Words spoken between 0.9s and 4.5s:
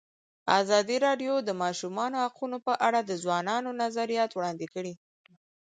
راډیو د د ماشومانو حقونه په اړه د ځوانانو نظریات